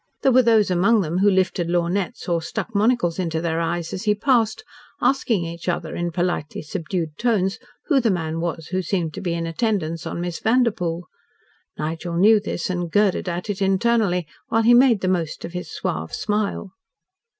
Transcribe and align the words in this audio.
There 0.23 0.31
were 0.31 0.41
those 0.41 0.71
among 0.71 1.01
them 1.01 1.19
who 1.19 1.29
lifted 1.29 1.69
lorgnettes 1.69 2.27
or 2.27 2.41
stuck 2.41 2.73
monocles 2.73 3.19
into 3.19 3.39
their 3.39 3.59
eyes 3.59 3.93
as 3.93 4.05
he 4.05 4.15
passed, 4.15 4.63
asking 4.99 5.45
each 5.45 5.69
other 5.69 5.95
in 5.95 6.11
politely 6.11 6.63
subdued 6.63 7.19
tones 7.19 7.59
who 7.85 7.99
the 7.99 8.09
man 8.09 8.39
was 8.39 8.69
who 8.71 8.81
seemed 8.81 9.13
to 9.13 9.21
be 9.21 9.35
in 9.35 9.45
attendance 9.45 10.07
on 10.07 10.19
Miss 10.19 10.39
Vanderpoel. 10.39 11.07
Nigel 11.77 12.17
knew 12.17 12.39
this 12.39 12.67
and 12.67 12.89
girded 12.91 13.29
at 13.29 13.47
it 13.47 13.61
internally, 13.61 14.25
while 14.47 14.63
he 14.63 14.73
made 14.73 15.01
the 15.01 15.07
most 15.07 15.45
of 15.45 15.53
his 15.53 15.69
suave 15.69 16.15
smile. 16.15 16.71